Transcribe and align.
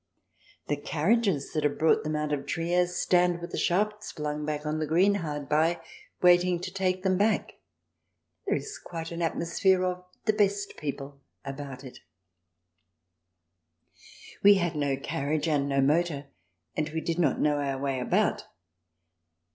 The 0.65 0.77
carriages 0.77 1.53
that 1.53 1.63
have 1.63 1.77
brought 1.77 2.03
them 2.03 2.15
out 2.15 2.33
of 2.33 2.47
Trier 2.47 2.87
stand 2.87 3.39
with 3.39 3.51
the 3.51 3.57
shafts 3.59 4.11
flung 4.11 4.47
back 4.47 4.65
on 4.65 4.79
the 4.79 4.87
green 4.87 5.13
hard 5.21 5.47
by, 5.47 5.79
waiting 6.23 6.59
to 6.61 6.73
take 6.73 7.03
CH. 7.03 7.03
VI] 7.03 7.09
BEER 7.11 7.17
GARDENS 7.17 7.17
8i 7.17 7.17
them 7.17 7.17
back. 7.45 7.53
There 8.47 8.55
is 8.55 8.79
quite 8.79 9.11
an 9.11 9.21
atmosphere 9.21 9.83
of" 9.83 10.03
the 10.25 10.33
best 10.33 10.75
people" 10.77 11.21
about 11.45 11.83
it 11.83 11.99
all. 13.91 13.91
We 14.41 14.55
had 14.55 14.75
no 14.75 14.97
carriage 14.97 15.47
and 15.47 15.69
no 15.69 15.81
motor_, 15.81 16.25
and 16.75 16.89
we 16.89 17.01
did 17.01 17.19
not 17.19 17.39
know 17.39 17.57
our 17.59 17.79
way 17.79 17.99
about. 17.99 18.45